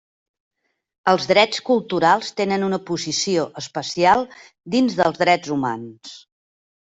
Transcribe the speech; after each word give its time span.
Els 1.11 1.27
drets 1.31 1.59
culturals 1.67 2.31
tenen 2.41 2.65
una 2.69 2.79
posició 2.87 3.45
especial 3.63 4.25
dins 4.77 4.97
dels 5.03 5.21
drets 5.25 5.55
humans. 5.59 6.17